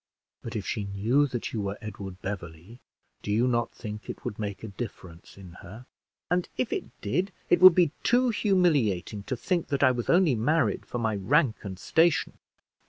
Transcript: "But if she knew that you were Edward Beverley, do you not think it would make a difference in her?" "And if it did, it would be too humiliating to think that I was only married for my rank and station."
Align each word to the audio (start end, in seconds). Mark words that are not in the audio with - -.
"But 0.41 0.55
if 0.55 0.65
she 0.65 0.85
knew 0.85 1.27
that 1.27 1.53
you 1.53 1.61
were 1.61 1.77
Edward 1.79 2.23
Beverley, 2.23 2.79
do 3.21 3.31
you 3.31 3.47
not 3.47 3.71
think 3.71 4.09
it 4.09 4.25
would 4.25 4.39
make 4.39 4.63
a 4.63 4.67
difference 4.69 5.37
in 5.37 5.51
her?" 5.61 5.85
"And 6.27 6.49
if 6.57 6.73
it 6.73 6.85
did, 7.01 7.31
it 7.51 7.61
would 7.61 7.75
be 7.75 7.91
too 8.01 8.29
humiliating 8.29 9.21
to 9.25 9.37
think 9.37 9.67
that 9.67 9.83
I 9.83 9.91
was 9.91 10.09
only 10.09 10.33
married 10.33 10.87
for 10.87 10.97
my 10.97 11.15
rank 11.15 11.57
and 11.61 11.77
station." 11.77 12.39